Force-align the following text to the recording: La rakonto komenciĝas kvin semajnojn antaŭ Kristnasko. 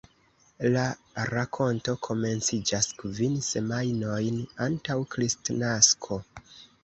La 0.75 0.83
rakonto 1.31 1.93
komenciĝas 2.07 2.89
kvin 3.01 3.37
semajnojn 3.49 4.41
antaŭ 4.69 4.97
Kristnasko. 5.15 6.19